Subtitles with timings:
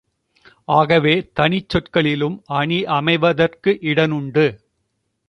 [0.65, 4.57] ஆகவே, தனிச்சொற்களிலும் அணி அமைதற் கிடனுண்டு.